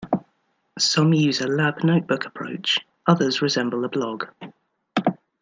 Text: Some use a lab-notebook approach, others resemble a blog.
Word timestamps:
Some 0.79 1.13
use 1.13 1.41
a 1.41 1.47
lab-notebook 1.47 2.25
approach, 2.25 2.79
others 3.05 3.39
resemble 3.39 3.85
a 3.85 3.87
blog. 3.87 4.25